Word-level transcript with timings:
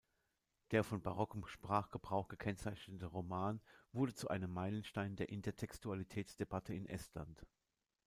Der 0.71 0.83
von 0.83 1.03
barockem 1.03 1.45
Sprachgebrauch 1.45 2.27
gekennzeichnete 2.27 3.05
Roman 3.05 3.61
wurde 3.91 4.15
zu 4.15 4.29
einem 4.29 4.49
Meilenstein 4.51 5.15
der 5.15 5.29
Intertextualitäts-Debatte 5.29 6.73
in 6.73 6.87
Estland. 6.87 7.45